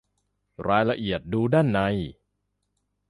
[0.67, 1.79] รายละเอียดดูด้านใน